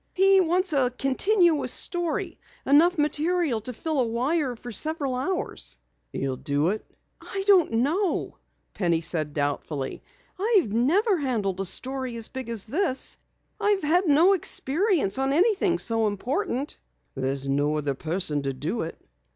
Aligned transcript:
"He 0.15 0.41
wants 0.41 0.73
a 0.73 0.89
continuous 0.89 1.71
story 1.71 2.39
enough 2.65 2.97
material 2.97 3.61
to 3.61 3.71
fill 3.71 3.99
a 3.99 4.03
wire 4.07 4.55
for 4.55 4.71
several 4.71 5.13
hours." 5.13 5.77
"You'll 6.11 6.37
do 6.37 6.69
it?" 6.69 6.83
"I 7.21 7.43
don't 7.45 7.71
know," 7.73 8.39
Penny 8.73 9.01
said 9.01 9.35
doubtfully. 9.35 10.01
"I've 10.39 10.71
never 10.73 11.17
handled 11.17 11.59
a 11.61 11.65
story 11.65 12.15
as 12.15 12.29
big 12.29 12.49
as 12.49 12.65
this 12.65 13.19
I've 13.59 13.83
had 13.83 14.07
no 14.07 14.33
experience 14.33 15.19
on 15.19 15.33
anything 15.33 15.77
so 15.77 16.07
important." 16.07 16.79
"There's 17.13 17.47
no 17.47 17.75
other 17.77 17.93
person 17.93 18.41
to 18.41 18.53
do 18.53 18.81
it." 18.81 18.97